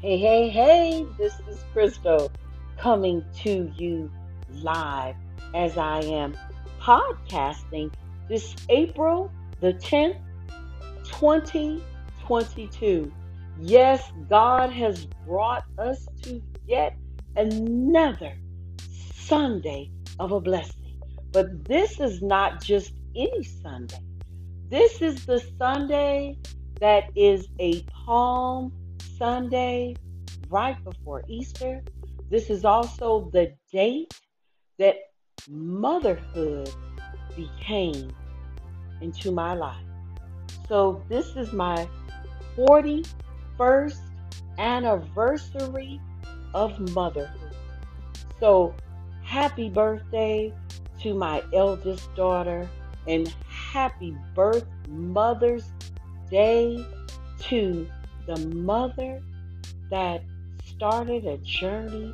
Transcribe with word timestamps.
Hey, 0.00 0.16
hey, 0.16 0.48
hey, 0.48 1.04
this 1.18 1.34
is 1.48 1.58
Crystal 1.72 2.30
coming 2.78 3.24
to 3.38 3.68
you 3.76 4.08
live 4.62 5.16
as 5.56 5.76
I 5.76 6.02
am 6.02 6.38
podcasting 6.80 7.92
this 8.28 8.54
April 8.68 9.28
the 9.58 9.72
10th, 9.72 10.20
2022. 11.02 13.12
Yes, 13.58 14.12
God 14.30 14.70
has 14.70 15.04
brought 15.26 15.64
us 15.78 16.06
to 16.22 16.40
yet 16.64 16.96
another 17.34 18.34
Sunday 19.14 19.90
of 20.20 20.30
a 20.30 20.40
blessing. 20.40 21.02
But 21.32 21.64
this 21.64 21.98
is 21.98 22.22
not 22.22 22.62
just 22.62 22.92
any 23.16 23.42
Sunday. 23.42 23.98
This 24.68 25.02
is 25.02 25.26
the 25.26 25.42
Sunday 25.58 26.38
that 26.78 27.10
is 27.16 27.48
a 27.58 27.82
Palm 27.82 28.72
Sunday 29.18 29.96
right 30.48 30.82
before 30.84 31.24
Easter. 31.28 31.82
This 32.30 32.50
is 32.50 32.64
also 32.64 33.30
the 33.32 33.52
date 33.72 34.14
that 34.78 34.96
motherhood 35.48 36.70
became 37.34 38.10
into 39.00 39.32
my 39.32 39.54
life. 39.54 39.84
So 40.68 41.02
this 41.08 41.36
is 41.36 41.52
my 41.52 41.88
41st 42.56 43.98
anniversary 44.58 46.00
of 46.54 46.78
motherhood. 46.92 47.54
So 48.40 48.74
happy 49.22 49.68
birthday 49.68 50.52
to 51.00 51.14
my 51.14 51.42
eldest 51.52 52.14
daughter 52.14 52.68
and 53.06 53.32
happy 53.48 54.16
birth 54.34 54.66
Mother's 54.88 55.64
Day 56.30 56.84
to 57.40 57.88
the 58.28 58.36
mother 58.54 59.22
that 59.90 60.22
started 60.66 61.24
a 61.24 61.38
journey 61.38 62.12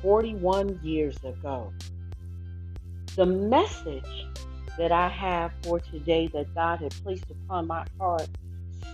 41 0.00 0.78
years 0.80 1.16
ago. 1.24 1.72
The 3.16 3.26
message 3.26 4.26
that 4.78 4.92
I 4.92 5.08
have 5.08 5.50
for 5.64 5.80
today 5.80 6.28
that 6.28 6.54
God 6.54 6.78
had 6.78 6.94
placed 7.02 7.24
upon 7.30 7.66
my 7.66 7.84
heart 7.98 8.28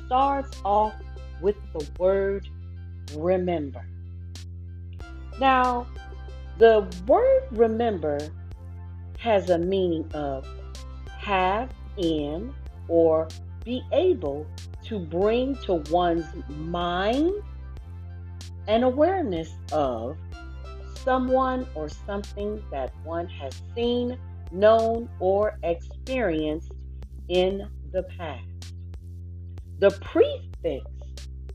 starts 0.07 0.59
off 0.65 0.95
with 1.43 1.57
the 1.75 1.87
word 1.99 2.49
remember. 3.15 3.85
Now, 5.39 5.87
the 6.57 6.87
word 7.07 7.43
remember 7.51 8.19
has 9.19 9.51
a 9.51 9.59
meaning 9.59 10.11
of 10.15 10.47
have 11.19 11.71
in 11.99 12.55
or 12.89 13.29
be 13.63 13.83
able 13.93 14.47
to 14.91 14.99
bring 14.99 15.55
to 15.55 15.75
one's 15.93 16.27
mind 16.49 17.31
an 18.67 18.83
awareness 18.83 19.49
of 19.71 20.17
someone 21.05 21.65
or 21.77 21.89
something 21.89 22.61
that 22.73 22.93
one 23.05 23.29
has 23.29 23.53
seen, 23.77 24.19
known, 24.51 25.09
or 25.21 25.57
experienced 25.63 26.73
in 27.29 27.69
the 27.93 28.03
past. 28.19 28.45
The 29.79 29.93
prefix 29.93 30.85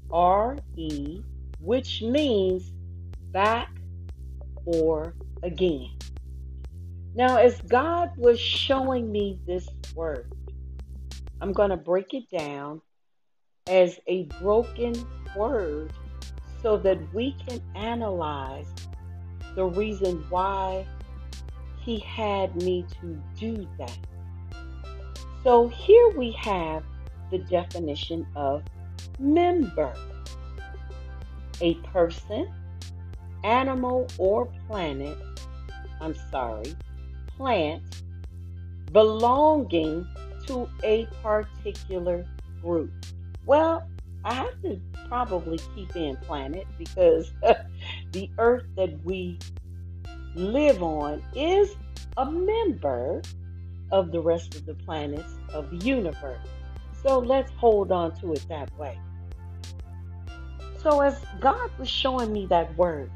RE, 0.09 1.23
which 1.59 2.01
means 2.03 2.71
back 3.33 3.67
or 4.65 5.13
again. 5.43 5.89
Now, 7.13 7.35
as 7.35 7.59
God 7.67 8.11
was 8.15 8.39
showing 8.39 9.11
me 9.11 9.41
this 9.45 9.67
word, 9.93 10.25
I'm 11.41 11.51
going 11.51 11.71
to 11.71 11.77
break 11.77 12.13
it 12.13 12.29
down 12.29 12.81
as 13.67 13.99
a 14.07 14.23
broken 14.41 14.93
word 15.35 15.91
so 16.61 16.77
that 16.77 16.99
we 17.13 17.35
can 17.47 17.61
analyze 17.75 18.67
the 19.55 19.65
reason 19.65 20.23
why 20.29 20.85
he 21.79 21.99
had 21.99 22.55
me 22.61 22.85
to 23.01 23.19
do 23.39 23.67
that. 23.77 23.97
So 25.43 25.67
here 25.67 26.09
we 26.11 26.31
have 26.33 26.83
the 27.31 27.39
definition 27.39 28.25
of 28.35 28.63
member 29.19 29.93
a 31.61 31.75
person, 31.75 32.51
animal, 33.43 34.07
or 34.17 34.45
planet, 34.67 35.17
I'm 36.01 36.15
sorry, 36.31 36.75
plant 37.37 37.83
belonging 38.91 40.07
to 40.47 40.69
a 40.83 41.07
particular 41.23 42.25
group. 42.61 42.91
Well, 43.45 43.87
I 44.23 44.33
have 44.33 44.61
to 44.63 44.81
probably 45.07 45.59
keep 45.75 45.95
in 45.95 46.17
planet 46.17 46.65
because 46.77 47.31
the 48.11 48.29
earth 48.39 48.65
that 48.75 49.03
we 49.03 49.37
live 50.33 50.81
on 50.81 51.21
is 51.35 51.75
a 52.17 52.29
member 52.29 53.21
of 53.91 54.11
the 54.11 54.19
rest 54.19 54.55
of 54.55 54.65
the 54.65 54.73
planets 54.73 55.35
of 55.53 55.69
the 55.69 55.77
universe. 55.77 56.47
So 57.03 57.19
let's 57.19 57.51
hold 57.51 57.91
on 57.91 58.19
to 58.21 58.33
it 58.33 58.45
that 58.49 58.75
way. 58.77 58.97
So, 60.81 61.01
as 61.01 61.19
God 61.39 61.71
was 61.79 61.89
showing 61.89 62.31
me 62.31 62.45
that 62.47 62.75
word, 62.77 63.11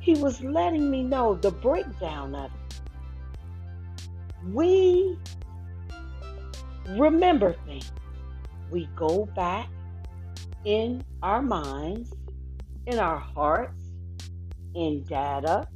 He 0.00 0.14
was 0.14 0.40
letting 0.42 0.90
me 0.90 1.02
know 1.02 1.34
the 1.34 1.50
breakdown 1.50 2.34
of 2.34 2.50
it. 2.52 2.80
We 4.52 5.18
remember 6.88 7.54
things 7.64 7.90
we 8.70 8.88
go 8.96 9.26
back 9.34 9.68
in 10.64 11.04
our 11.22 11.42
minds, 11.42 12.12
in 12.86 12.98
our 12.98 13.18
hearts, 13.18 13.82
in 14.74 15.04
data, 15.04 15.66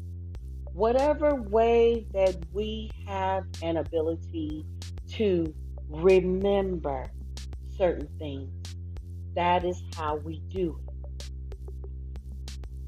whatever 0.73 1.35
way 1.35 2.07
that 2.13 2.37
we 2.53 2.91
have 3.07 3.45
an 3.63 3.77
ability 3.77 4.65
to 5.09 5.55
remember 5.89 7.07
certain 7.77 8.09
things. 8.19 8.51
That 9.35 9.65
is 9.65 9.81
how 9.97 10.17
we 10.17 10.41
do 10.49 10.79
it. 10.87 11.25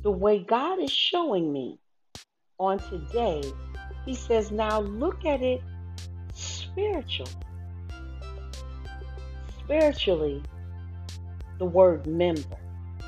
The 0.02 0.10
way 0.10 0.40
God 0.40 0.80
is 0.80 0.90
showing 0.90 1.52
me 1.52 1.78
on 2.58 2.78
today, 2.78 3.42
He 4.04 4.14
says, 4.14 4.50
now 4.50 4.80
look 4.80 5.24
at 5.24 5.42
it 5.42 5.62
spiritually 6.34 7.30
spiritually, 9.64 10.42
the 11.58 11.64
word 11.64 12.06
member, 12.06 12.58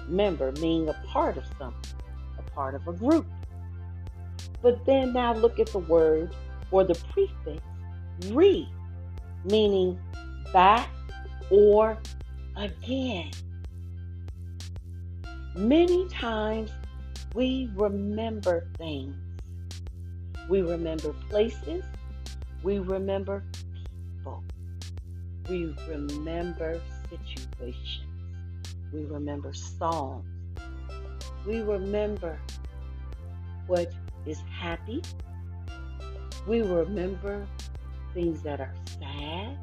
member 0.09 0.53
meaning 0.53 0.89
a 0.89 0.95
part 1.07 1.37
of 1.37 1.45
something, 1.59 2.01
a 2.39 2.43
part 2.51 2.75
of 2.75 2.87
a 2.87 2.93
group. 2.93 3.27
But 4.63 4.85
then 4.87 5.13
now 5.13 5.35
look 5.35 5.59
at 5.59 5.67
the 5.69 5.79
word 5.79 6.35
or 6.71 6.85
the 6.85 6.95
prefix 7.13 7.63
re, 8.29 8.69
meaning 9.45 9.99
back 10.53 10.89
or 11.51 11.99
again. 12.57 13.31
Many 15.57 16.09
times 16.09 16.71
we 17.35 17.71
remember 17.75 18.67
things. 18.79 19.15
We 20.49 20.63
remember 20.63 21.13
places. 21.29 21.85
We 22.63 22.79
remember 22.79 23.45
we 25.49 25.75
remember 25.89 26.81
situations. 27.11 28.07
We 28.93 29.05
remember 29.05 29.53
songs. 29.53 30.25
We 31.47 31.61
remember 31.61 32.39
what 33.67 33.93
is 34.25 34.41
happy. 34.51 35.03
We 36.47 36.63
remember 36.63 37.47
things 38.15 38.43
that 38.43 38.61
are 38.61 38.75
sad. 38.99 39.59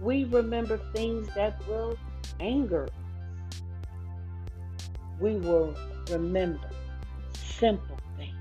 We 0.00 0.24
remember 0.24 0.78
things 0.94 1.28
that 1.34 1.60
will 1.68 1.98
anger 2.40 2.84
us. 2.84 2.90
We 5.20 5.36
will 5.36 5.74
remember 6.10 6.70
simple 7.34 7.98
things. 8.16 8.36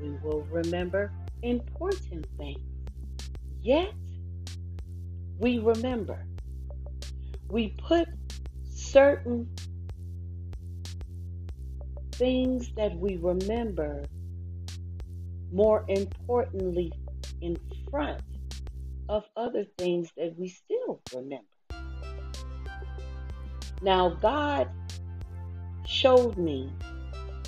We 0.00 0.10
will 0.22 0.46
remember 0.50 1.12
important 1.42 2.26
things. 2.38 2.60
Yet, 3.62 3.92
we 5.42 5.58
remember. 5.58 6.24
We 7.48 7.74
put 7.88 8.06
certain 8.70 9.48
things 12.12 12.70
that 12.76 12.96
we 12.96 13.16
remember 13.16 14.04
more 15.52 15.84
importantly 15.88 16.92
in 17.40 17.56
front 17.90 18.22
of 19.08 19.24
other 19.36 19.64
things 19.78 20.12
that 20.16 20.38
we 20.38 20.48
still 20.48 21.00
remember. 21.12 21.44
Now, 23.82 24.10
God 24.10 24.68
showed 25.84 26.38
me 26.38 26.70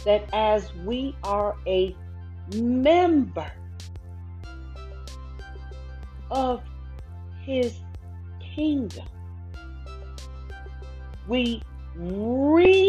that 0.04 0.28
as 0.32 0.74
we 0.84 1.14
are 1.22 1.54
a 1.68 1.94
member 2.56 3.52
of 6.32 6.60
His 7.44 7.83
kingdom. 8.54 9.06
We 11.26 11.62
remember, 11.96 12.86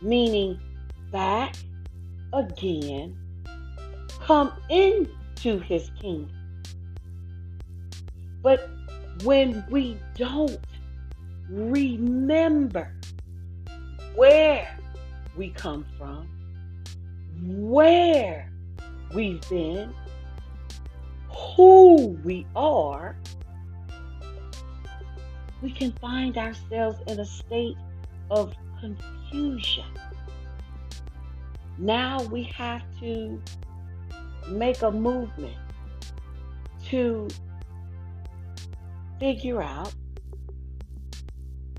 meaning 0.00 0.58
back 1.10 1.56
again, 2.32 3.16
come 4.20 4.52
into 4.70 5.58
his 5.60 5.90
kingdom. 6.00 6.30
But 8.42 8.70
when 9.22 9.64
we 9.70 9.98
don't 10.14 10.58
remember 11.48 12.92
where 14.14 14.78
we 15.36 15.50
come 15.50 15.84
from, 15.98 16.28
where 17.42 18.50
we've 19.14 19.46
been, 19.48 19.92
who 21.56 22.18
we 22.24 22.46
are, 22.56 23.16
we 25.62 25.70
can 25.70 25.92
find 25.92 26.36
ourselves 26.36 26.98
in 27.06 27.20
a 27.20 27.24
state 27.24 27.76
of 28.30 28.54
confusion. 28.80 29.84
Now 31.78 32.22
we 32.24 32.44
have 32.44 32.82
to 33.00 33.40
make 34.48 34.82
a 34.82 34.90
movement 34.90 35.56
to 36.86 37.28
figure 39.18 39.62
out 39.62 39.94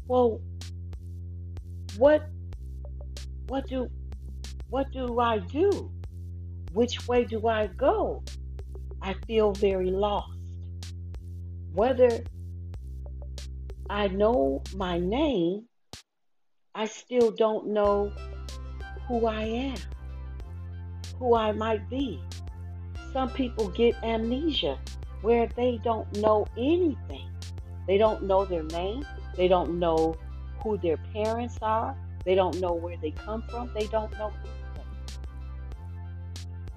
well 0.08 0.42
what 1.98 2.28
what 3.48 3.68
do 3.68 3.90
what 4.70 4.92
do 4.92 5.20
I 5.20 5.38
do? 5.38 5.92
Which 6.74 7.08
way 7.08 7.24
do 7.26 7.48
I 7.48 7.68
go? 7.68 8.24
I 9.06 9.14
feel 9.28 9.52
very 9.52 9.92
lost. 9.92 10.34
Whether 11.74 12.22
I 13.88 14.08
know 14.08 14.64
my 14.76 14.98
name, 14.98 15.66
I 16.74 16.86
still 16.86 17.30
don't 17.30 17.68
know 17.68 18.12
who 19.08 19.28
I 19.28 19.44
am, 19.44 19.78
who 21.20 21.36
I 21.36 21.52
might 21.52 21.88
be. 21.88 22.20
Some 23.14 23.30
people 23.30 23.70
get 23.70 23.94
amnesia 24.04 24.80
where 25.22 25.50
they 25.56 25.80
don't 25.84 26.12
know 26.18 26.48
anything. 26.58 27.30
They 27.86 28.00
don't 28.00 28.24
know 28.24 28.44
their 28.44 28.64
name. 28.64 29.06
They 29.36 29.48
don't 29.48 29.78
know 29.78 30.16
who 30.64 30.80
their 30.80 30.98
parents 31.14 31.60
are. 31.62 31.96
They 32.26 32.34
don't 32.34 32.60
know 32.60 32.74
where 32.74 32.98
they 32.98 33.12
come 33.12 33.44
from. 33.44 33.70
They 33.76 33.86
don't 33.86 34.12
know 34.14 34.34
anything. 34.40 34.90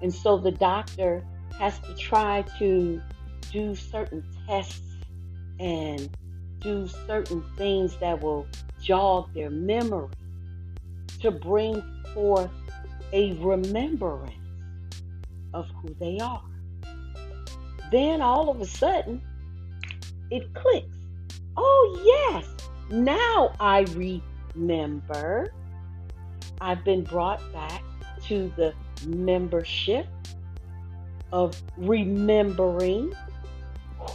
And 0.03 0.13
so 0.13 0.37
the 0.37 0.51
doctor 0.51 1.25
has 1.59 1.77
to 1.79 1.93
try 1.95 2.43
to 2.57 3.01
do 3.51 3.75
certain 3.75 4.23
tests 4.47 4.81
and 5.59 6.09
do 6.59 6.87
certain 7.05 7.43
things 7.57 7.95
that 7.97 8.21
will 8.21 8.47
jog 8.81 9.33
their 9.33 9.49
memory 9.49 10.09
to 11.19 11.31
bring 11.31 11.83
forth 12.13 12.49
a 13.11 13.33
remembrance 13.33 14.33
of 15.53 15.67
who 15.81 15.93
they 15.99 16.17
are. 16.19 16.43
Then 17.91 18.21
all 18.21 18.49
of 18.49 18.61
a 18.61 18.65
sudden, 18.65 19.21
it 20.31 20.53
clicks. 20.53 20.95
Oh, 21.57 22.31
yes, 22.31 22.45
now 22.89 23.53
I 23.59 23.85
remember. 24.55 25.53
I've 26.61 26.85
been 26.85 27.03
brought 27.03 27.41
back 27.51 27.83
to 28.23 28.51
the 28.55 28.73
membership 29.05 30.07
of 31.31 31.61
remembering 31.77 33.13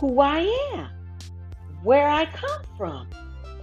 who 0.01 0.21
I 0.21 0.41
am 0.75 0.89
where 1.81 2.09
I 2.09 2.27
come 2.27 2.61
from, 2.77 3.09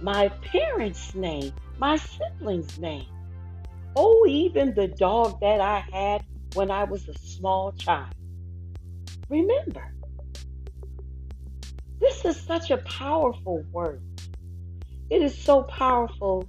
my 0.00 0.30
parents' 0.52 1.14
name, 1.14 1.52
my 1.78 1.98
siblings' 1.98 2.78
name. 2.78 3.08
Oh, 3.96 4.26
even 4.28 4.74
the 4.74 4.88
dog 4.88 5.38
that 5.42 5.60
I 5.60 5.84
had 5.92 6.22
when 6.54 6.70
I 6.70 6.84
was 6.84 7.08
a 7.08 7.14
small 7.14 7.72
child. 7.72 8.08
Remember, 9.28 9.84
this 12.00 12.24
is 12.24 12.40
such 12.44 12.70
a 12.70 12.78
powerful 12.78 13.66
word. 13.72 14.02
It 15.10 15.22
is 15.22 15.38
so 15.38 15.64
powerful 15.64 16.48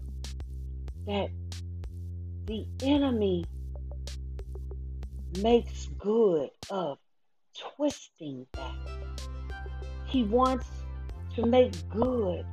that 1.08 1.30
the 2.48 2.68
enemy 2.82 3.50
makes 5.42 5.88
good 5.98 6.50
of 6.70 6.98
twisting 7.58 8.46
that. 8.54 8.76
He 10.06 10.24
wants 10.24 10.68
to 11.36 11.46
make 11.46 11.74
good 11.90 12.46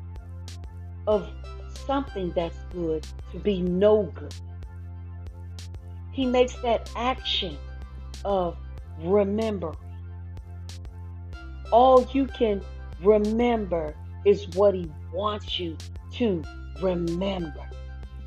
of 1.06 1.28
something 1.86 2.32
that's 2.34 2.58
good 2.72 3.06
to 3.32 3.38
be 3.38 3.60
no 3.60 4.04
good. 4.14 4.34
He 6.12 6.26
makes 6.26 6.54
that 6.62 6.90
action 6.96 7.56
of 8.24 8.56
remembering. 9.00 9.76
All 11.72 12.08
you 12.12 12.26
can 12.26 12.62
remember 13.02 13.94
is 14.24 14.48
what 14.48 14.74
he 14.74 14.90
wants 15.12 15.58
you 15.58 15.76
to 16.14 16.42
remember. 16.82 17.68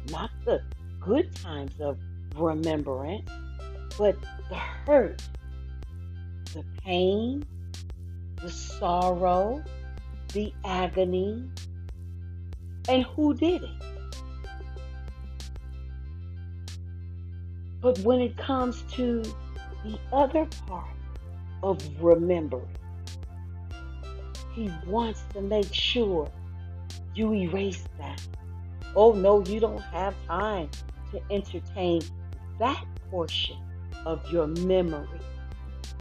Not 0.10 0.32
the 0.46 0.62
good 1.00 1.36
times 1.36 1.80
of 1.80 1.98
remembrance, 2.36 3.30
but 3.98 4.16
the 4.54 4.60
hurt, 4.60 5.24
the 6.54 6.64
pain, 6.84 7.44
the 8.40 8.52
sorrow, 8.52 9.64
the 10.34 10.54
agony, 10.64 11.44
and 12.88 13.04
who 13.04 13.34
did 13.34 13.64
it. 13.64 13.84
But 17.82 17.98
when 18.00 18.22
it 18.22 18.38
comes 18.38 18.84
to 18.92 19.24
the 19.84 19.98
other 20.12 20.48
part 20.68 20.86
of 21.64 21.80
remembering, 22.00 22.78
he 24.54 24.72
wants 24.86 25.24
to 25.34 25.42
make 25.42 25.74
sure 25.74 26.30
you 27.16 27.34
erase 27.34 27.84
that. 27.98 28.22
Oh 28.96 29.14
no, 29.14 29.44
you 29.46 29.60
don't 29.60 29.82
have 29.82 30.14
time 30.28 30.70
to 31.12 31.20
entertain 31.32 32.04
that 32.60 32.86
portion 33.10 33.58
of 34.06 34.30
your 34.32 34.48
memory. 34.48 35.20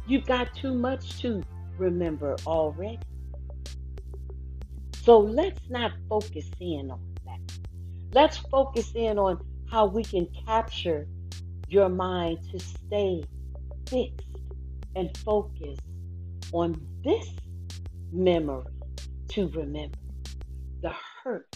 You've 0.06 0.26
got 0.26 0.54
too 0.54 0.74
much 0.74 1.20
to 1.22 1.42
remember 1.78 2.36
already. 2.46 2.98
So 5.02 5.18
let's 5.18 5.60
not 5.68 5.92
focus 6.08 6.48
in 6.60 6.90
on 6.90 7.00
that. 7.26 7.40
Let's 8.12 8.36
focus 8.36 8.92
in 8.94 9.18
on 9.18 9.44
how 9.70 9.86
we 9.86 10.04
can 10.04 10.28
capture 10.46 11.06
your 11.68 11.88
mind 11.88 12.38
to 12.50 12.58
stay 12.58 13.24
fixed 13.88 14.26
and 14.94 15.16
focused 15.18 15.80
on 16.52 16.80
this 17.02 17.26
memory 18.12 18.64
to 19.30 19.48
remember 19.48 19.98
the 20.82 20.92
hurt, 21.22 21.48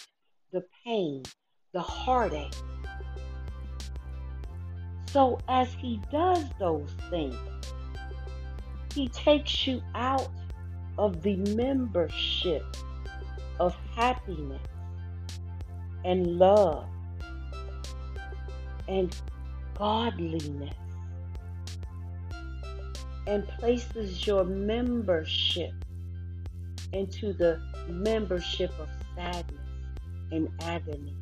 the 0.53 0.65
pain, 0.85 1.23
the 1.73 1.81
heartache. 1.81 2.55
So, 5.17 5.39
as 5.49 5.73
he 5.73 5.99
does 6.13 6.45
those 6.59 6.91
things, 7.09 7.39
he 8.95 9.09
takes 9.09 9.67
you 9.67 9.81
out 9.95 10.29
of 10.99 11.23
the 11.23 11.37
membership 11.57 12.63
of 13.59 13.75
happiness 13.95 14.61
and 16.05 16.39
love 16.39 16.87
and 18.89 19.17
godliness 19.79 20.75
and 23.27 23.49
places 23.59 24.27
your 24.27 24.45
membership 24.45 25.73
into 26.93 27.33
the 27.33 27.59
membership 27.89 28.71
of 28.79 28.91
sadness 29.15 29.61
and 30.31 30.51
agony 30.61 31.17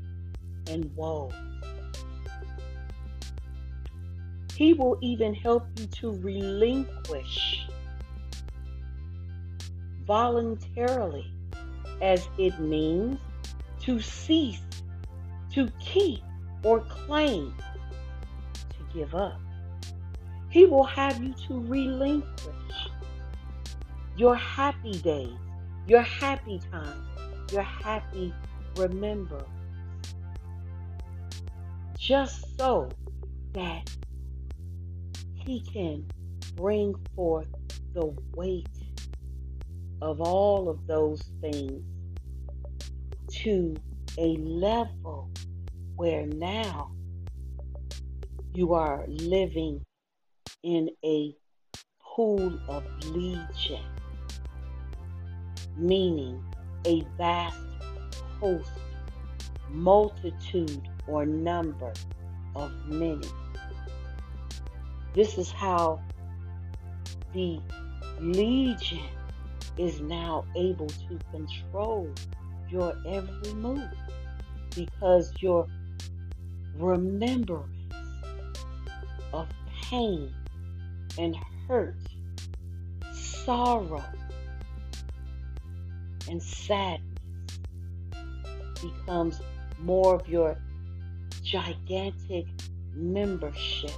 and 0.68 0.90
woe. 0.96 1.30
He 4.56 4.72
will 4.72 4.98
even 5.00 5.34
help 5.34 5.66
you 5.76 5.86
to 5.86 6.12
relinquish 6.12 7.66
voluntarily 10.06 11.30
as 12.00 12.28
it 12.38 12.58
means 12.60 13.18
to 13.80 14.00
cease, 14.00 14.60
to 15.52 15.68
keep, 15.80 16.20
or 16.62 16.80
claim, 16.80 17.54
to 18.54 18.96
give 18.98 19.14
up. 19.14 19.40
He 20.50 20.66
will 20.66 20.84
have 20.84 21.22
you 21.22 21.34
to 21.48 21.60
relinquish 21.60 22.88
your 24.16 24.36
happy 24.36 24.98
days, 25.00 25.36
your 25.88 26.02
happy 26.02 26.60
times, 26.70 27.52
your 27.52 27.62
happy 27.62 28.32
remember, 28.76 29.44
just 31.98 32.56
so 32.56 32.88
that 33.52 33.90
He 35.44 35.60
can 35.60 36.06
bring 36.56 36.94
forth 37.14 37.48
the 37.92 38.16
weight 38.34 38.66
of 40.00 40.22
all 40.22 40.70
of 40.70 40.86
those 40.86 41.22
things 41.42 41.84
to 43.42 43.76
a 44.16 44.36
level 44.36 45.30
where 45.96 46.24
now 46.24 46.92
you 48.54 48.72
are 48.72 49.04
living 49.06 49.84
in 50.62 50.88
a 51.04 51.34
pool 52.00 52.58
of 52.68 52.84
legion, 53.06 53.84
meaning 55.76 56.42
a 56.86 57.02
vast 57.18 57.58
host, 58.40 58.70
multitude, 59.68 60.88
or 61.06 61.26
number 61.26 61.92
of 62.56 62.72
many. 62.86 63.28
This 65.14 65.38
is 65.38 65.52
how 65.52 66.00
the 67.32 67.60
legion 68.20 68.98
is 69.78 70.00
now 70.00 70.44
able 70.56 70.88
to 70.88 71.18
control 71.30 72.12
your 72.68 72.96
every 73.06 73.54
move 73.54 73.88
because 74.74 75.32
your 75.38 75.68
remembrance 76.76 77.70
of 79.32 79.46
pain 79.84 80.34
and 81.16 81.36
hurt, 81.68 81.94
sorrow, 83.12 84.02
and 86.28 86.42
sadness 86.42 87.00
becomes 88.82 89.40
more 89.78 90.16
of 90.16 90.28
your 90.28 90.56
gigantic 91.44 92.46
membership 92.96 93.92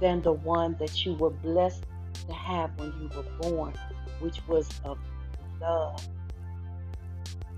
than 0.00 0.22
the 0.22 0.32
one 0.32 0.76
that 0.78 1.04
you 1.04 1.14
were 1.14 1.30
blessed 1.30 1.84
to 2.26 2.32
have 2.32 2.70
when 2.78 2.92
you 3.00 3.10
were 3.16 3.50
born, 3.50 3.72
which 4.20 4.40
was 4.46 4.68
of 4.84 4.98
love 5.60 6.06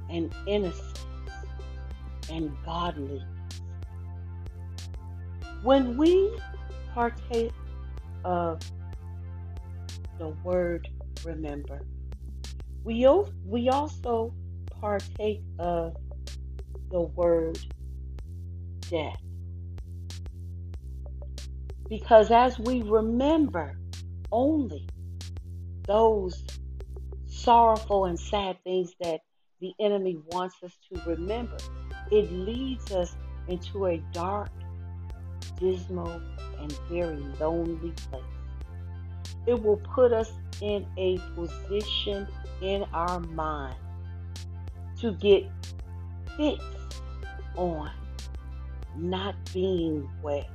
and 0.08 0.34
innocence 0.46 1.04
and 2.30 2.56
godliness. 2.64 3.22
When 5.62 5.96
we 5.96 6.38
partake 6.94 7.52
of 8.24 8.60
the 10.18 10.28
word 10.42 10.88
remember, 11.24 11.82
we, 12.84 13.06
we 13.44 13.68
also 13.68 14.32
partake 14.80 15.42
of 15.58 15.94
the 16.90 17.00
word 17.00 17.58
death. 18.88 19.20
Because 21.90 22.30
as 22.30 22.56
we 22.56 22.82
remember 22.82 23.76
only 24.30 24.88
those 25.88 26.44
sorrowful 27.26 28.04
and 28.04 28.18
sad 28.18 28.62
things 28.62 28.94
that 29.00 29.22
the 29.60 29.72
enemy 29.80 30.16
wants 30.28 30.54
us 30.62 30.72
to 30.92 31.00
remember, 31.10 31.56
it 32.12 32.30
leads 32.30 32.92
us 32.92 33.16
into 33.48 33.86
a 33.86 33.98
dark, 34.12 34.50
dismal, 35.58 36.22
and 36.60 36.72
very 36.88 37.18
lonely 37.40 37.90
place. 37.90 38.22
It 39.48 39.60
will 39.60 39.78
put 39.78 40.12
us 40.12 40.30
in 40.60 40.86
a 40.96 41.18
position 41.34 42.28
in 42.62 42.84
our 42.92 43.18
mind 43.18 43.76
to 45.00 45.12
get 45.14 45.44
fixed 46.36 47.02
on 47.56 47.90
not 48.96 49.34
being 49.52 50.08
well, 50.22 50.46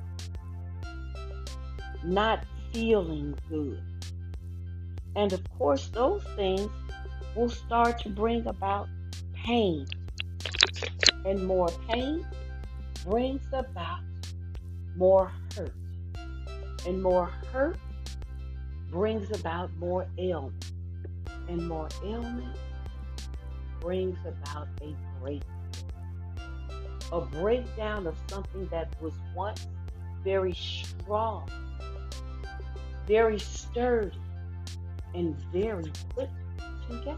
not 2.06 2.46
feeling 2.72 3.36
good. 3.50 3.82
And 5.16 5.32
of 5.34 5.42
course, 5.58 5.88
those 5.90 6.24
things 6.36 6.70
will 7.36 7.50
start 7.50 8.00
to 8.00 8.10
bring 8.10 8.46
about 8.48 8.88
pain. 9.34 9.86
And 11.26 11.46
more 11.46 11.70
pain 11.90 12.26
brings 13.06 13.46
about 13.54 14.02
more 14.96 15.32
hurt. 15.56 15.74
And 16.86 17.02
more 17.02 17.28
hurt 17.52 17.78
brings 18.92 19.32
about 19.40 19.76
more 19.78 20.06
ailment. 20.18 20.72
And 21.48 21.68
more 21.68 21.88
ailment 22.04 22.58
brings 23.80 24.18
about 24.26 24.68
a 24.82 24.96
breakdown. 25.20 25.52
A 27.12 27.22
breakdown 27.22 28.08
of 28.08 28.16
something 28.28 28.68
that 28.68 29.00
was 29.02 29.14
once 29.36 29.68
very 30.24 30.54
strong, 30.54 31.48
very 33.08 33.40
sturdy, 33.40 34.18
and 35.14 35.36
very 35.52 35.92
put 36.10 36.30
together. 36.90 37.18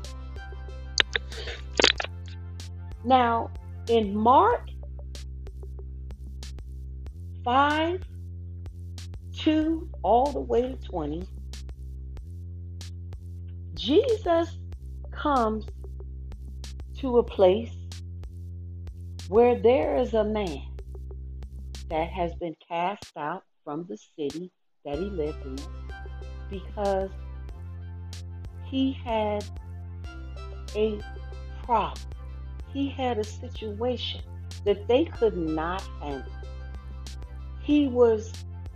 Now, 3.04 3.52
in 3.88 4.16
Mark 4.16 4.70
5, 7.44 8.04
2, 9.34 9.90
all 10.04 10.32
the 10.32 10.40
way 10.40 10.62
to 10.64 10.76
20, 10.76 11.28
Jesus 13.76 14.60
comes 15.12 15.66
to 17.00 17.20
a 17.20 17.24
place 17.24 17.72
where 19.30 19.58
there 19.60 19.98
is 19.98 20.14
a 20.14 20.24
man 20.24 20.64
that 21.90 22.10
has 22.10 22.34
been 22.36 22.56
cast 22.68 23.16
out 23.16 23.44
from 23.64 23.86
the 23.88 23.98
city 24.18 24.52
that 24.88 24.98
he 24.98 25.10
lived 25.10 25.46
in 25.46 25.58
because 26.50 27.10
he 28.64 28.94
had 28.94 29.44
a 30.76 30.98
problem. 31.66 32.08
He 32.72 32.90
had 32.90 33.18
a 33.18 33.24
situation 33.24 34.22
that 34.64 34.88
they 34.88 35.04
could 35.04 35.36
not 35.36 35.82
handle. 36.02 36.32
He 37.62 37.90
was 37.90 38.32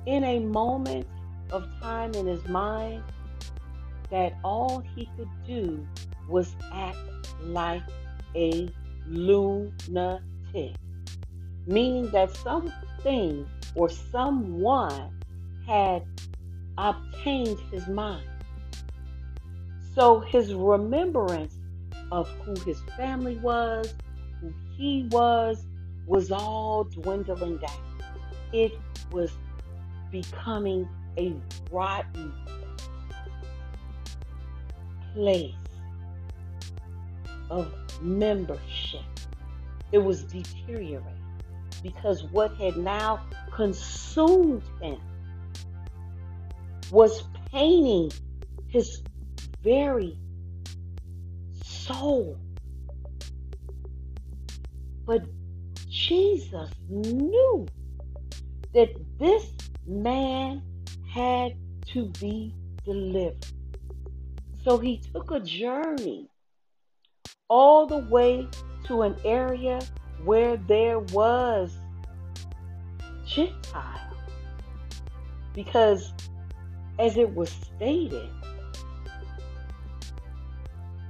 in 0.06 0.25
a 0.25 0.39
moment 0.39 1.08
of 1.50 1.65
time 1.82 2.13
in 2.15 2.27
his 2.27 2.46
mind 2.48 3.03
that 4.10 4.34
all 4.44 4.84
he 4.94 5.10
could 5.15 5.30
do 5.48 5.88
was 6.27 6.53
act 6.74 6.98
like 7.44 7.84
a 8.36 8.68
lunatic, 9.08 10.75
meaning 11.65 12.10
that 12.12 12.36
something 12.36 13.48
or 13.75 13.89
someone 13.89 15.20
had 15.71 16.03
obtained 16.77 17.57
his 17.71 17.87
mind. 17.87 18.27
So 19.95 20.19
his 20.19 20.53
remembrance 20.53 21.57
of 22.11 22.27
who 22.41 22.59
his 22.65 22.81
family 22.97 23.37
was, 23.37 23.93
who 24.41 24.53
he 24.75 25.07
was, 25.11 25.65
was 26.05 26.29
all 26.29 26.83
dwindling 26.83 27.57
down. 27.57 28.03
It 28.51 28.73
was 29.13 29.31
becoming 30.11 30.89
a 31.17 31.33
rotten 31.71 32.33
place 35.13 35.53
of 37.49 37.73
membership. 38.01 39.01
It 39.93 39.99
was 39.99 40.23
deteriorating 40.23 41.05
because 41.81 42.25
what 42.25 42.53
had 42.57 42.75
now 42.75 43.21
consumed 43.53 44.63
him 44.81 44.99
was 46.91 47.24
painting 47.51 48.12
his 48.67 49.01
very 49.63 50.17
soul. 51.63 52.38
But 55.05 55.24
Jesus 55.89 56.69
knew 56.89 57.67
that 58.74 58.89
this 59.19 59.51
man 59.86 60.62
had 61.10 61.53
to 61.88 62.05
be 62.19 62.53
delivered. 62.86 63.45
So 64.63 64.77
he 64.77 65.01
took 65.13 65.31
a 65.31 65.39
journey 65.39 66.29
all 67.50 67.86
the 67.86 67.98
way 67.98 68.48
to 68.86 69.01
an 69.01 69.15
area 69.25 69.79
where 70.24 70.57
there 70.57 71.00
was 71.00 71.71
Gentiles. 73.25 73.98
Because, 75.53 76.13
as 77.01 77.17
it 77.17 77.34
was 77.34 77.50
stated, 77.50 78.29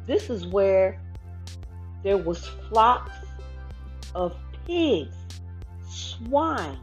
this 0.08 0.30
is 0.30 0.48
where 0.48 0.98
there 2.02 2.18
was 2.18 2.48
flocks 2.70 3.18
of 4.16 4.34
pigs, 4.66 5.14
swine. 5.90 6.80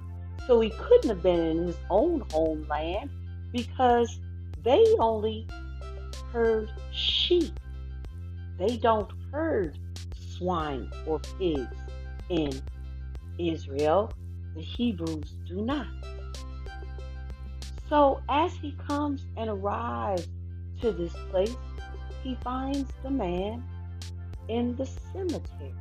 So 0.47 0.61
he 0.61 0.69
couldn't 0.71 1.09
have 1.09 1.23
been 1.23 1.41
in 1.41 1.67
his 1.69 1.77
own 1.89 2.23
homeland 2.31 3.09
because 3.51 4.21
they 4.63 4.85
only 4.99 5.47
herd 6.31 6.71
sheep. 6.93 7.59
They 8.59 8.77
don't 8.77 9.11
herd 9.33 9.79
swine 10.37 10.91
or 11.07 11.19
pigs 11.39 11.67
in 12.29 12.61
Israel. 13.39 14.13
The 14.55 14.61
Hebrews 14.61 15.35
do 15.47 15.63
not. 15.63 15.87
So 17.89 18.21
as 18.29 18.55
he 18.55 18.73
comes 18.87 19.25
and 19.37 19.49
arrives 19.49 20.29
to 20.81 20.93
this 20.93 21.15
place, 21.31 21.57
he 22.23 22.35
finds 22.37 22.91
the 23.03 23.11
man 23.11 23.65
in 24.49 24.77
the 24.77 24.87
cemetery. 24.87 25.75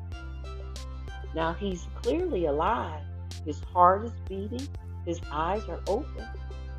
Now 1.36 1.54
he's 1.54 1.88
clearly 2.02 2.46
alive. 2.46 3.02
His 3.46 3.60
heart 3.60 4.06
is 4.06 4.12
beating, 4.28 4.68
his 5.06 5.20
eyes 5.32 5.64
are 5.70 5.82
open, 5.88 6.26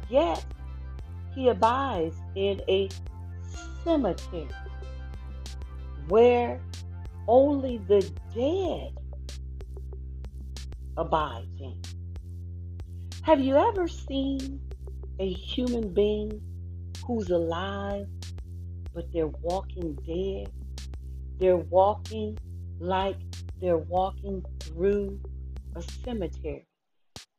yet 0.09 0.45
he 1.35 1.49
abides 1.49 2.17
in 2.35 2.61
a 2.69 2.89
cemetery 3.85 4.49
where 6.09 6.61
only 7.27 7.79
the 7.79 8.01
dead 8.35 8.99
abides 10.97 11.61
in. 11.61 11.81
Have 13.23 13.41
you 13.41 13.57
ever 13.57 13.87
seen 13.89 14.61
a 15.19 15.29
human 15.33 15.93
being 15.93 16.41
who's 17.07 17.31
alive, 17.31 18.07
but 18.95 19.11
they're 19.13 19.27
walking 19.27 19.95
dead? 20.07 20.53
They're 21.39 21.57
walking 21.57 22.39
like 22.81 23.17
they're 23.61 23.77
walking 23.77 24.45
through 24.61 25.21
a 25.75 25.83
cemetery. 26.05 26.67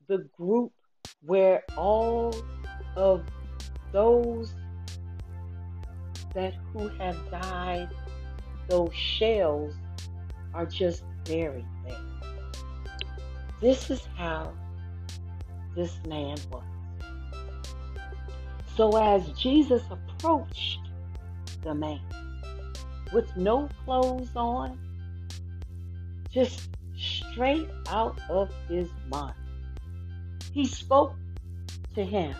The 0.07 0.27
group 0.37 0.71
where 1.21 1.63
all 1.77 2.35
of 2.95 3.23
those 3.91 4.53
that 6.33 6.53
who 6.73 6.89
have 6.89 7.17
died, 7.31 7.89
those 8.67 8.93
shells 8.93 9.73
are 10.53 10.65
just 10.65 11.03
buried 11.25 11.65
there. 11.85 11.97
This 13.61 13.89
is 13.89 14.07
how 14.15 14.53
this 15.75 15.99
man 16.07 16.37
was. 16.51 16.63
So 18.79 18.95
as 18.95 19.27
Jesus 19.31 19.83
approached 19.91 20.79
the 21.63 21.75
man 21.75 21.99
with 23.11 23.35
no 23.35 23.67
clothes 23.83 24.29
on, 24.37 24.79
just 26.31 26.69
straight 26.95 27.67
out 27.89 28.17
of 28.29 28.49
his 28.69 28.87
mind, 29.09 29.35
he 30.53 30.65
spoke 30.65 31.13
to 31.95 32.05
him 32.05 32.33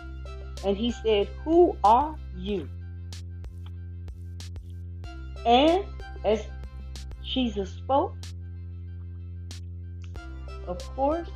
and 0.64 0.78
he 0.78 0.92
said, 0.92 1.28
Who 1.44 1.76
are 1.84 2.16
you? 2.34 2.70
And 5.44 5.84
as 6.24 6.46
Jesus 7.22 7.68
spoke, 7.68 8.14
of 10.66 10.78
course, 10.96 11.28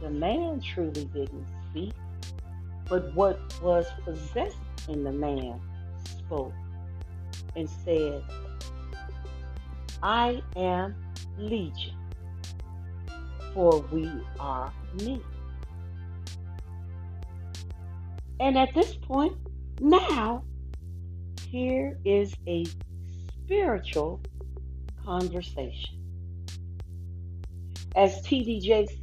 the 0.00 0.08
man 0.08 0.62
truly 0.62 1.04
didn't 1.04 1.46
speak, 1.68 1.92
but 2.90 3.14
what 3.14 3.38
was 3.62 3.86
possessed 4.04 4.56
in 4.88 5.04
the 5.04 5.12
man 5.12 5.60
spoke 6.04 6.52
and 7.54 7.70
said, 7.84 8.22
I 10.02 10.42
am 10.56 10.96
Legion, 11.38 11.94
for 13.54 13.78
we 13.92 14.10
are 14.40 14.72
many. 14.98 15.22
And 18.40 18.58
at 18.58 18.74
this 18.74 18.96
point, 18.96 19.36
now, 19.80 20.42
here 21.48 21.96
is 22.04 22.34
a 22.48 22.66
spiritual 23.44 24.20
conversation. 25.04 25.96
As 27.94 28.20
T.D. 28.22 28.60
Jakes 28.60 28.94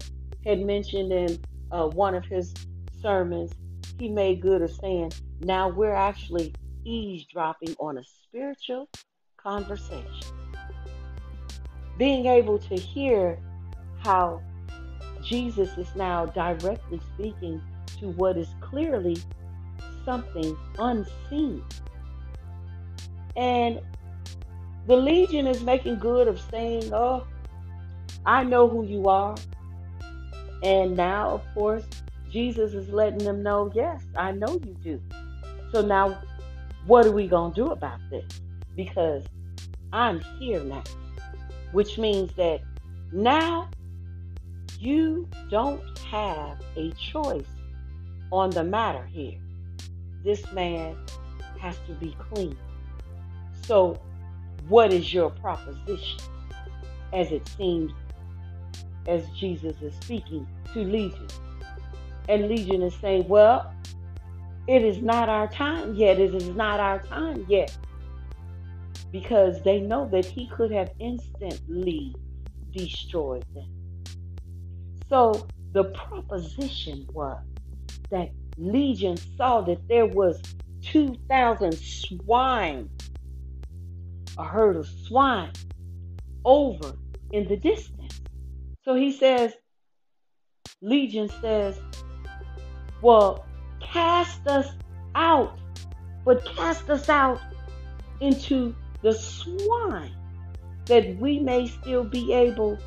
had 0.45 0.59
mentioned 0.59 1.11
in 1.13 1.39
uh, 1.71 1.87
one 1.87 2.15
of 2.15 2.25
his 2.25 2.53
sermons, 3.01 3.51
he 3.97 4.09
made 4.09 4.41
good 4.41 4.61
of 4.61 4.71
saying, 4.71 5.11
now 5.41 5.69
we're 5.69 5.93
actually 5.93 6.53
eavesdropping 6.85 7.75
on 7.79 7.97
a 7.97 8.03
spiritual 8.03 8.89
conversation. 9.37 10.05
Being 11.97 12.27
able 12.27 12.59
to 12.59 12.75
hear 12.75 13.39
how 14.03 14.41
Jesus 15.23 15.77
is 15.77 15.87
now 15.95 16.25
directly 16.27 17.01
speaking 17.13 17.61
to 17.99 18.09
what 18.09 18.37
is 18.37 18.47
clearly 18.61 19.17
something 20.05 20.55
unseen. 20.77 21.63
And 23.35 23.81
the 24.85 24.95
Legion 24.95 25.47
is 25.47 25.63
making 25.63 25.99
good 25.99 26.27
of 26.27 26.39
saying, 26.51 26.93
Oh, 26.93 27.25
I 28.25 28.43
know 28.43 28.67
who 28.67 28.85
you 28.85 29.07
are. 29.07 29.35
And 30.63 30.95
now, 30.95 31.29
of 31.29 31.43
course, 31.53 31.83
Jesus 32.31 32.73
is 32.73 32.89
letting 32.89 33.19
them 33.19 33.43
know, 33.43 33.71
Yes, 33.73 34.03
I 34.15 34.31
know 34.31 34.59
you 34.65 34.75
do. 34.83 35.01
So 35.71 35.81
now, 35.81 36.21
what 36.85 37.05
are 37.05 37.11
we 37.11 37.27
going 37.27 37.53
to 37.53 37.63
do 37.63 37.71
about 37.71 37.99
this? 38.09 38.25
Because 38.75 39.23
I'm 39.91 40.19
here 40.39 40.63
now, 40.63 40.83
which 41.71 41.97
means 41.97 42.33
that 42.35 42.61
now 43.11 43.69
you 44.79 45.27
don't 45.49 45.81
have 45.99 46.59
a 46.75 46.91
choice 46.91 47.45
on 48.31 48.49
the 48.49 48.63
matter 48.63 49.05
here. 49.05 49.39
This 50.23 50.51
man 50.51 50.95
has 51.59 51.77
to 51.87 51.93
be 51.93 52.15
clean. 52.31 52.57
So, 53.63 53.99
what 54.67 54.93
is 54.93 55.13
your 55.13 55.29
proposition? 55.29 56.19
As 57.13 57.31
it 57.31 57.47
seems, 57.47 57.93
as 59.07 59.27
Jesus 59.29 59.81
is 59.81 59.93
speaking 60.01 60.45
to 60.73 60.79
Legion. 60.79 61.27
And 62.27 62.49
Legion 62.49 62.81
is 62.81 62.93
saying, 62.95 63.27
Well, 63.27 63.73
it 64.67 64.83
is 64.83 65.01
not 65.01 65.29
our 65.29 65.47
time 65.47 65.95
yet. 65.95 66.19
It 66.19 66.35
is 66.35 66.49
not 66.49 66.79
our 66.79 66.99
time 67.03 67.45
yet. 67.47 67.75
Because 69.11 69.61
they 69.63 69.79
know 69.79 70.07
that 70.09 70.25
he 70.25 70.47
could 70.47 70.71
have 70.71 70.91
instantly 70.99 72.13
destroyed 72.71 73.45
them. 73.55 73.69
So 75.09 75.47
the 75.71 75.85
proposition 75.85 77.07
was 77.13 77.39
that 78.09 78.29
Legion 78.57 79.17
saw 79.37 79.61
that 79.61 79.87
there 79.87 80.05
was 80.05 80.41
2,000 80.81 81.73
swine, 81.73 82.89
a 84.37 84.43
herd 84.43 84.75
of 84.75 84.87
swine, 85.05 85.51
over 86.43 86.93
in 87.31 87.47
the 87.47 87.57
distance. 87.57 88.21
So 88.83 88.95
he 88.95 89.11
says, 89.11 89.53
Legion 90.81 91.29
says, 91.41 91.79
well, 93.01 93.45
cast 93.79 94.45
us 94.47 94.67
out, 95.15 95.57
but 96.25 96.45
cast 96.45 96.89
us 96.89 97.09
out 97.09 97.39
into 98.19 98.75
the 99.01 99.13
swine 99.13 100.11
that 100.85 101.17
we 101.17 101.39
may 101.39 101.67
still 101.67 102.03
be 102.03 102.33
able 102.33 102.77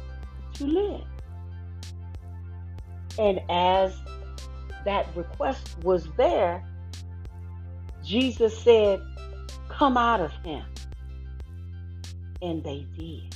to 0.54 0.64
live. 0.64 1.04
And 3.18 3.40
as 3.48 3.94
that 4.84 5.06
request 5.14 5.76
was 5.82 6.08
there, 6.16 6.64
Jesus 8.04 8.56
said, 8.58 9.00
Come 9.68 9.96
out 9.96 10.20
of 10.20 10.32
him. 10.44 10.64
And 12.42 12.64
they 12.64 12.86
did. 12.98 13.34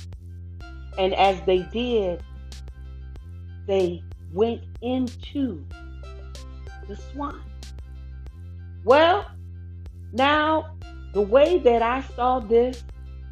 And 0.97 1.13
as 1.13 1.39
they 1.45 1.59
did, 1.71 2.23
they 3.67 4.03
went 4.33 4.63
into 4.81 5.65
the 6.87 6.95
swine. 6.95 7.41
Well, 8.83 9.25
now 10.13 10.75
the 11.13 11.21
way 11.21 11.57
that 11.59 11.81
I 11.81 12.01
saw 12.15 12.39
this, 12.39 12.83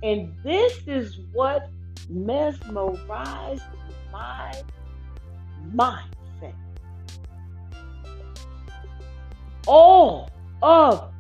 and 0.02 0.34
this 0.44 0.80
is 0.88 1.20
what 1.32 1.70
mesmerized 2.10 3.63
my 4.12 4.54
mindset. 5.74 6.13
all 9.68 10.30
of 10.62 11.12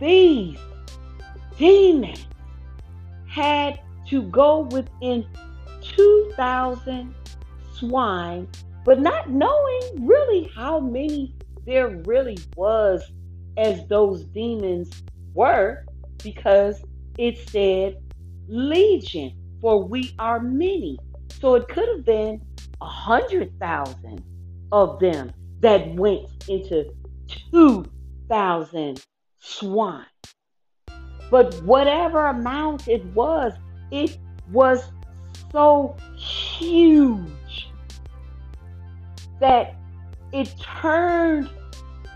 these 0.00 0.58
demons 1.58 2.26
had 3.28 3.80
to 4.08 4.22
go 4.24 4.60
within 4.70 5.24
2,000 5.96 7.14
swine, 7.74 8.48
but 8.84 9.00
not 9.00 9.30
knowing 9.30 10.06
really 10.06 10.50
how 10.54 10.78
many 10.78 11.34
there 11.66 11.88
really 12.04 12.38
was 12.56 13.02
as 13.56 13.86
those 13.88 14.24
demons 14.24 15.02
were, 15.32 15.84
because 16.22 16.84
it 17.18 17.48
said 17.48 17.96
legion, 18.48 19.32
for 19.60 19.82
we 19.82 20.14
are 20.18 20.40
many. 20.40 20.98
So 21.40 21.54
it 21.54 21.68
could 21.68 21.88
have 21.88 22.04
been 22.04 22.40
a 22.80 22.86
hundred 22.86 23.58
thousand 23.58 24.22
of 24.72 24.98
them 24.98 25.32
that 25.60 25.94
went 25.94 26.28
into 26.48 26.92
2,000 27.50 29.04
swine. 29.38 30.04
But 31.30 31.54
whatever 31.62 32.26
amount 32.26 32.88
it 32.88 33.04
was, 33.06 33.52
it 33.90 34.18
was 34.52 34.84
so 35.52 35.96
huge 36.16 37.28
that 39.40 39.76
it 40.32 40.54
turned 40.80 41.50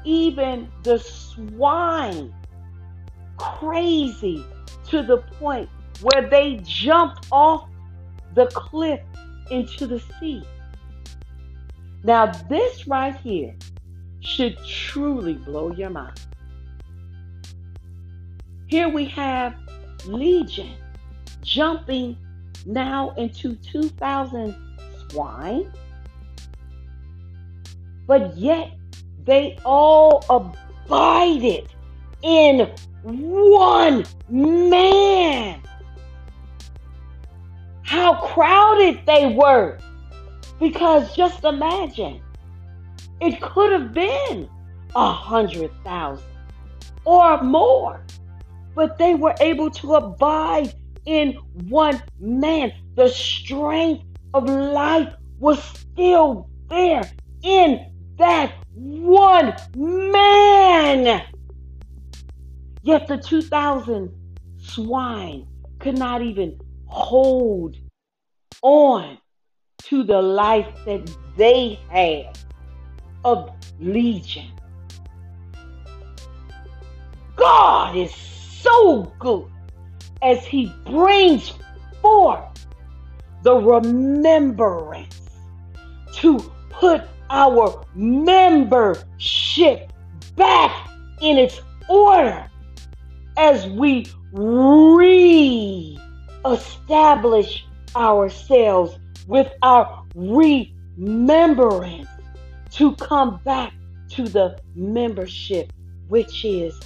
even 0.05 0.69
the 0.83 0.99
swine 0.99 2.33
crazy 3.37 4.45
to 4.89 5.03
the 5.03 5.19
point 5.39 5.69
where 6.01 6.29
they 6.29 6.61
jumped 6.65 7.27
off 7.31 7.69
the 8.35 8.47
cliff 8.47 9.01
into 9.51 9.87
the 9.87 10.01
sea. 10.21 10.43
Now, 12.05 12.27
this 12.49 12.87
right 12.87 13.17
here 13.17 13.55
should 14.21 14.59
truly 14.65 15.35
blow 15.35 15.73
your 15.73 15.91
mind. 15.91 16.21
Here 18.67 18.89
we 18.89 19.07
have 19.07 19.55
Legion 20.07 20.75
jumping 21.43 22.17
now 22.67 23.11
into 23.17 23.55
2,000 23.57 24.55
swine, 25.11 25.73
but 28.09 28.37
yet 28.37 28.73
they 29.25 29.57
all 29.65 30.25
abided 30.31 31.69
in 32.23 32.69
one 33.03 34.05
man. 34.29 35.63
How 37.83 38.15
crowded 38.15 39.01
they 39.07 39.27
were. 39.27 39.79
Because 40.59 41.15
just 41.15 41.45
imagine, 41.45 42.21
it 43.21 43.41
could 43.41 43.71
have 43.71 43.93
been 43.93 44.49
a 44.97 45.13
hundred 45.13 45.71
thousand 45.85 46.27
or 47.05 47.41
more, 47.43 48.05
but 48.75 48.99
they 48.99 49.15
were 49.15 49.35
able 49.41 49.71
to 49.71 49.95
abide 49.95 50.75
in 51.05 51.35
one 51.69 52.03
man. 52.19 52.73
The 52.97 53.09
strength 53.09 54.05
of 54.35 54.49
life 54.49 55.13
was 55.39 55.63
still 55.63 56.49
there 56.69 57.09
in 57.43 57.88
that 58.19 58.53
one 58.75 59.55
man. 59.75 61.23
Yet 62.83 63.09
the 63.09 63.17
2,000 63.17 64.13
swine 64.59 65.47
could 65.79 65.97
not 65.99 66.23
even 66.23 66.61
hold 66.87 67.77
on 68.63 69.19
to 69.85 70.03
the 70.03 70.21
life 70.21 70.67
that 70.85 71.09
they 71.37 71.79
had 71.89 72.39
of 73.25 73.51
legion. 73.81 74.51
God 77.37 77.97
is 77.97 78.13
so 78.15 79.13
good 79.19 79.51
as 80.23 80.45
He 80.45 80.73
brings 80.85 81.53
forth 82.03 82.67
the 83.43 83.55
remembrance 83.55 85.21
to 86.15 86.39
put 86.71 87.03
our 87.31 87.85
membership 87.95 89.93
back 90.37 90.89
in 91.21 91.39
its 91.39 91.61
order 91.89 92.49
as 93.37 93.67
we 93.69 94.07
re-establish 94.33 95.37
ourselves 97.97 98.99
with 99.27 99.51
our 99.63 100.05
remembrance 100.15 102.09
to 102.71 102.95
come 102.97 103.41
back 103.45 103.73
to 104.11 104.25
the 104.25 104.59
membership, 104.75 105.73
which 106.09 106.45
is 106.45 106.79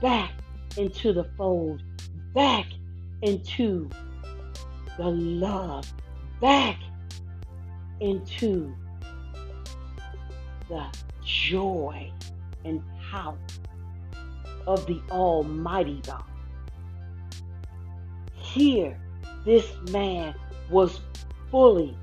back 0.00 0.32
into 0.76 1.12
the 1.12 1.24
fold, 1.36 1.82
back 2.34 2.66
into 3.22 3.90
the 4.96 5.08
love, 5.08 5.84
back 6.40 6.78
into 8.00 8.74
the 10.70 10.86
joy 11.24 12.10
and 12.64 12.82
power 13.10 13.36
of 14.66 14.86
the 14.86 15.02
Almighty 15.10 16.00
God. 16.06 16.24
Here, 18.34 18.98
this 19.44 19.66
man 19.90 20.34
was 20.70 21.00
fully 21.50 21.96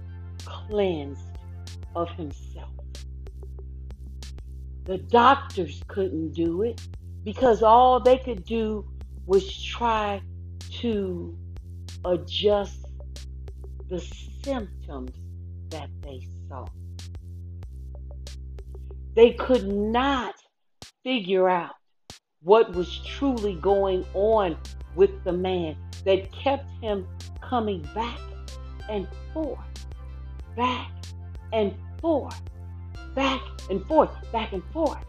cleansed 0.46 1.22
of 1.96 2.10
himself. 2.12 2.70
The 4.84 4.98
doctors 4.98 5.82
couldn't 5.88 6.34
do 6.34 6.62
it 6.62 6.82
because 7.24 7.64
all 7.64 8.00
they 8.00 8.18
could 8.18 8.46
do 8.46 8.86
was 9.26 9.62
try 9.64 10.22
to 10.80 11.38
adjust 12.06 12.86
the 13.90 14.00
symptoms 14.44 15.12
that 15.70 15.90
they 16.02 16.26
saw. 16.48 16.66
They 19.18 19.32
could 19.32 19.68
not 19.68 20.36
figure 21.04 21.50
out 21.50 21.74
what 22.44 22.76
was 22.76 23.00
truly 23.00 23.56
going 23.56 24.06
on 24.14 24.56
with 24.96 25.24
the 25.24 25.34
man 25.34 25.76
that 26.06 26.32
kept 26.32 26.70
him 26.84 27.08
coming 27.42 27.82
back 27.96 28.20
and 28.88 29.08
forth, 29.34 29.58
back 30.56 30.92
and 31.52 31.74
forth, 32.00 32.40
back 33.16 33.42
and 33.72 33.84
forth, 33.88 34.12
back 34.32 34.54
and 34.54 34.64
forth. 34.66 35.04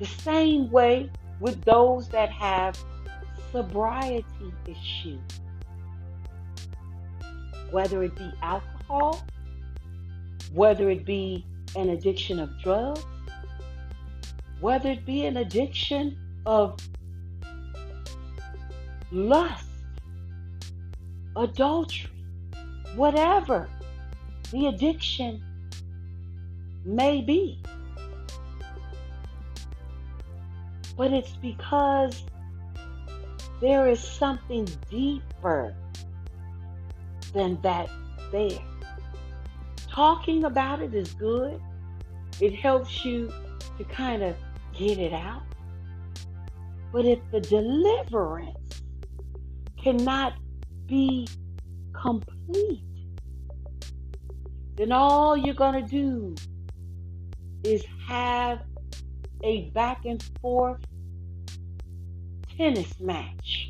The 0.00 0.06
same 0.06 0.68
way 0.72 1.08
with 1.38 1.62
those 1.62 2.08
that 2.08 2.28
have 2.30 2.76
sobriety 3.52 4.52
issues, 4.66 5.20
whether 7.70 8.02
it 8.02 8.16
be 8.16 8.32
alcohol, 8.42 9.24
whether 10.52 10.90
it 10.90 11.04
be 11.04 11.46
an 11.76 11.90
addiction 11.90 12.38
of 12.38 12.50
drugs, 12.62 13.04
whether 14.60 14.90
it 14.90 15.04
be 15.04 15.26
an 15.26 15.38
addiction 15.38 16.16
of 16.46 16.78
lust, 19.10 19.66
adultery, 21.36 22.10
whatever 22.94 23.68
the 24.50 24.66
addiction 24.66 25.42
may 26.84 27.20
be. 27.20 27.60
But 30.96 31.12
it's 31.12 31.32
because 31.36 32.24
there 33.60 33.88
is 33.88 34.00
something 34.00 34.68
deeper 34.90 35.74
than 37.32 37.60
that 37.62 37.88
there. 38.30 38.58
Talking 39.92 40.44
about 40.44 40.80
it 40.80 40.94
is 40.94 41.12
good. 41.12 41.60
It 42.40 42.54
helps 42.54 43.04
you 43.04 43.30
to 43.76 43.84
kind 43.84 44.22
of 44.22 44.34
get 44.72 44.98
it 44.98 45.12
out. 45.12 45.42
But 46.90 47.04
if 47.04 47.18
the 47.30 47.40
deliverance 47.40 48.82
cannot 49.82 50.32
be 50.86 51.28
complete, 51.92 52.80
then 54.76 54.92
all 54.92 55.36
you're 55.36 55.54
going 55.54 55.84
to 55.84 55.86
do 55.86 56.34
is 57.62 57.84
have 58.08 58.62
a 59.44 59.68
back 59.70 60.06
and 60.06 60.22
forth 60.40 60.80
tennis 62.56 62.98
match 62.98 63.68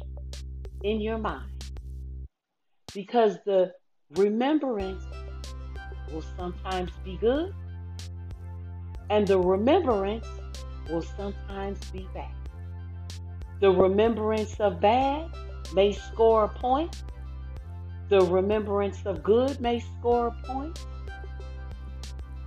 in 0.85 1.01
your 1.01 1.19
mind. 1.19 1.51
Because 2.95 3.39
the 3.45 3.73
remembrance 4.15 5.03
will 6.13 6.25
sometimes 6.37 6.91
be 7.05 7.17
good, 7.17 7.55
and 9.11 9.27
the 9.27 9.39
remembrance 9.39 10.27
will 10.91 11.03
sometimes 11.03 11.79
be 11.91 12.09
bad. 12.15 12.35
The 13.61 13.71
remembrance 13.71 14.59
of 14.59 14.81
bad 14.81 15.31
may 15.75 15.93
score 15.93 16.45
a 16.45 16.49
point. 16.49 17.03
The 18.09 18.21
remembrance 18.21 19.07
of 19.07 19.23
good 19.23 19.61
may 19.61 19.81
score 19.81 20.29
a 20.29 20.47
point. 20.47 20.85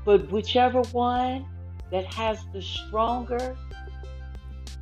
But 0.03 0.29
whichever 0.31 0.81
one 0.91 1.45
that 1.91 2.05
has 2.13 2.39
the 2.53 2.61
stronger 2.61 3.55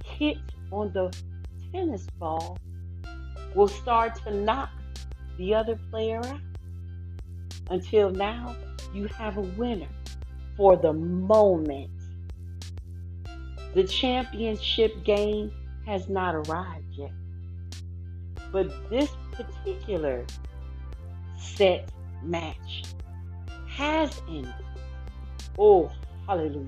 hit 0.04 0.38
on 0.72 0.92
the 0.92 1.16
tennis 1.72 2.08
ball 2.20 2.58
will 3.56 3.68
start 3.68 4.16
to 4.24 4.32
knock 4.32 4.70
the 5.38 5.54
other 5.54 5.80
player 5.92 6.22
out. 6.26 6.40
Until 7.70 8.10
now, 8.10 8.56
you 8.94 9.08
have 9.08 9.38
a 9.38 9.42
winner 9.42 9.88
for 10.56 10.78
the 10.78 10.94
moment. 10.94 11.90
The 13.74 13.84
championship 13.84 15.04
game 15.04 15.52
has 15.86 16.08
not 16.08 16.36
arrived 16.36 16.94
yet. 16.94 17.12
But 18.52 18.90
this 18.90 19.10
particular 19.32 20.26
set 21.38 21.90
match 22.22 22.84
has 23.68 24.22
ended. 24.30 24.54
Oh, 25.58 25.92
hallelujah. 26.28 26.66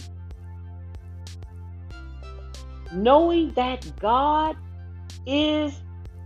Knowing 2.92 3.52
that 3.52 3.88
God 4.00 4.58
is 5.28 5.80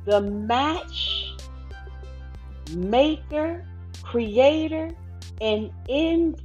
the 0.05 0.21
match 0.21 1.35
maker, 2.73 3.65
creator, 4.03 4.91
and 5.41 5.71
end 5.87 6.41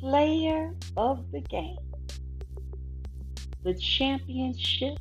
player 0.00 0.74
of 0.96 1.30
the 1.32 1.40
game 1.40 1.78
the 3.68 3.74
championship 3.74 4.96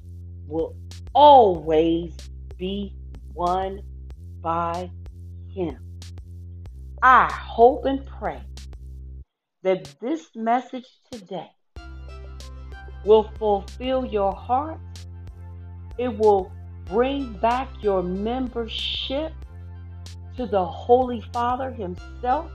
will 0.47 0.76
always 1.13 2.13
be 2.58 2.93
won 3.34 3.82
by 4.41 4.89
Him. 5.54 5.78
I 7.02 7.32
hope 7.32 7.86
and 7.86 8.06
pray 8.06 8.41
that 9.63 9.95
this 10.02 10.36
message 10.36 10.88
today 11.12 11.52
will 13.06 13.32
fulfill 13.39 14.06
your 14.06 14.34
heart. 14.34 14.80
It 15.97 16.17
will 16.17 16.52
bring 16.86 17.34
back 17.34 17.69
your 17.82 18.04
membership 18.04 19.32
to 20.38 20.45
the 20.45 20.63
Holy 20.63 21.21
Father 21.34 21.71
Himself. 21.71 22.50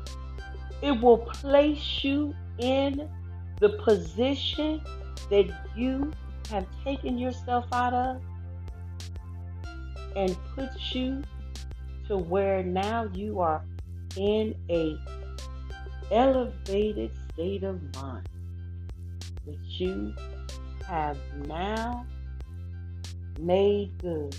It 0.81 1.01
will 1.01 1.19
place 1.19 2.03
you 2.03 2.35
in 2.59 3.09
the 3.61 3.71
position 3.71 4.81
that 5.31 5.47
you 5.77 6.13
have 6.51 6.67
taken 6.85 7.19
yourself 7.19 7.67
out 7.73 7.93
of 7.93 8.23
and 10.17 10.37
put 10.55 10.71
you 10.93 11.23
to 12.09 12.17
where 12.17 12.63
now 12.63 13.09
you 13.15 13.41
are 13.41 13.65
in 14.17 14.55
a 14.69 14.97
elevated 16.11 17.11
state 17.33 17.63
of 17.63 17.81
mind 17.95 18.29
that 19.47 19.59
you 19.65 20.15
have 20.87 21.17
now 21.47 22.07
made 23.41 23.91
good 23.99 24.37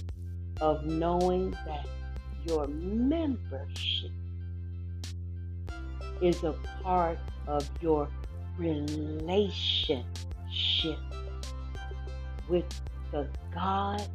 of 0.62 0.86
knowing 0.86 1.52
that 1.66 1.88
your 2.46 2.68
membership 2.68 4.12
is 6.22 6.44
a 6.44 6.54
part 6.82 7.18
of 7.48 7.70
your 7.82 8.10
relationship 8.58 10.06
with 12.48 12.66
the 13.12 13.28
God 13.54 14.08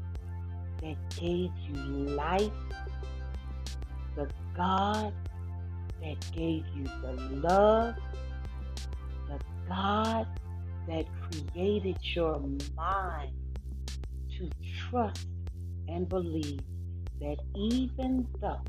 that 0.82 0.96
gave 1.18 1.50
you 1.66 1.74
life, 1.74 2.50
the 4.16 4.28
God 4.56 5.12
that 6.02 6.16
gave 6.32 6.64
you 6.74 6.84
the 7.02 7.12
love, 7.36 7.94
the 9.28 9.38
God 9.68 10.26
that 10.88 11.06
created 11.30 11.96
your 12.14 12.40
mind 12.76 13.32
to 14.38 14.48
trust 14.88 15.26
and 15.88 16.08
believe 16.08 16.60
that 17.20 17.37
even 17.54 18.26
though 18.40 18.61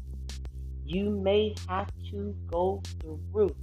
you 0.85 1.09
may 1.09 1.55
have 1.67 1.89
to 2.11 2.35
go 2.47 2.81
through 3.01 3.55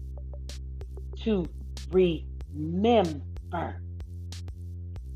to 1.22 1.46
remember 1.90 3.22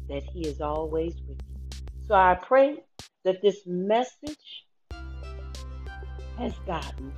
that 0.08 0.22
He 0.32 0.46
is 0.46 0.60
always 0.60 1.14
with 1.28 1.38
you. 1.38 1.78
So 2.08 2.14
I 2.14 2.34
pray 2.34 2.82
that 3.24 3.40
this 3.42 3.66
message 3.66 4.66
has 6.36 6.54
gotten 6.66 7.12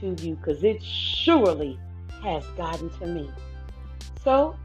to 0.00 0.16
you 0.20 0.36
because 0.36 0.64
it 0.64 0.82
surely 0.82 1.78
has 2.22 2.44
gotten 2.56 2.90
to 2.98 3.06
me. 3.06 3.30
So, 4.24 4.56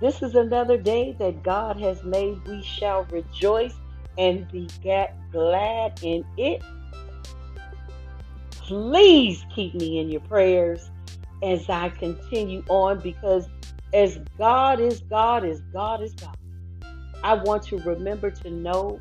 this 0.00 0.22
is 0.22 0.34
another 0.36 0.78
day 0.78 1.16
that 1.18 1.42
God 1.42 1.78
has 1.80 2.02
made. 2.04 2.46
We 2.46 2.62
shall 2.62 3.04
rejoice 3.10 3.74
and 4.18 4.50
be 4.50 4.68
glad 5.32 5.98
in 6.02 6.24
it. 6.36 6.62
Please 8.50 9.46
keep 9.54 9.74
me 9.74 9.98
in 9.98 10.10
your 10.10 10.20
prayers 10.22 10.90
as 11.42 11.68
I 11.70 11.88
continue 11.90 12.62
on 12.68 13.00
because 13.00 13.48
as 13.94 14.18
God 14.36 14.80
is 14.80 15.00
God, 15.08 15.44
as 15.44 15.60
God 15.72 16.02
is 16.02 16.12
God, 16.14 16.36
I 17.22 17.34
want 17.34 17.62
to 17.64 17.78
remember 17.78 18.30
to 18.30 18.50
know 18.50 19.00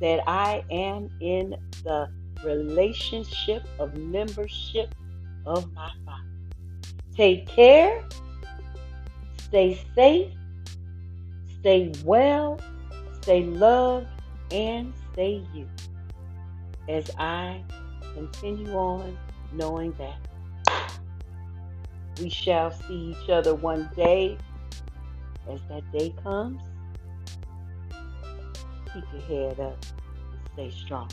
that 0.00 0.20
I 0.26 0.64
am 0.70 1.10
in 1.20 1.56
the 1.84 2.08
relationship 2.44 3.64
of 3.78 3.96
membership 3.96 4.94
of 5.44 5.72
my 5.74 5.90
Father. 6.04 6.22
Take 7.16 7.46
care, 7.46 8.02
stay 9.38 9.80
safe, 9.94 10.32
stay 11.60 11.92
well, 12.04 12.58
stay 13.20 13.42
loved, 13.42 14.08
and 14.52 14.92
stay 15.12 15.42
you. 15.54 15.68
As 16.88 17.10
I 17.18 17.62
continue 18.14 18.72
on 18.72 19.16
knowing 19.52 19.92
that 19.98 20.98
we 22.20 22.28
shall 22.28 22.70
see 22.70 23.16
each 23.16 23.30
other 23.30 23.54
one 23.54 23.88
day 23.96 24.36
as 25.50 25.60
that 25.68 25.90
day 25.92 26.14
comes. 26.22 26.62
Keep 28.92 29.04
your 29.12 29.22
head 29.22 29.60
up 29.60 29.84
and 30.32 30.40
stay 30.52 30.70
strong. 30.70 31.08